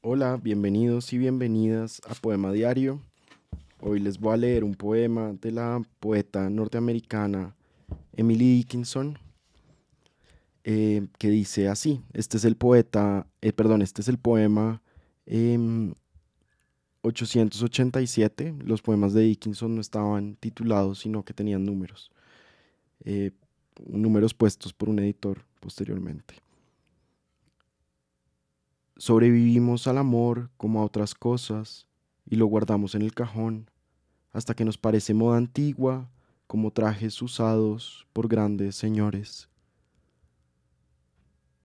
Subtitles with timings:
[0.00, 3.02] Hola, bienvenidos y bienvenidas a Poema Diario.
[3.80, 7.56] Hoy les voy a leer un poema de la poeta norteamericana
[8.12, 9.18] Emily Dickinson
[10.62, 12.00] eh, que dice así.
[12.12, 14.82] Este es el poeta, eh, perdón, este es el poema
[17.02, 18.46] 887.
[18.46, 22.12] Em, Los poemas de Dickinson no estaban titulados, sino que tenían números.
[23.04, 23.32] Eh,
[23.84, 26.36] números puestos por un editor posteriormente.
[29.00, 31.86] Sobrevivimos al amor como a otras cosas
[32.26, 33.70] y lo guardamos en el cajón
[34.32, 36.10] hasta que nos parece moda antigua
[36.48, 39.48] como trajes usados por grandes señores.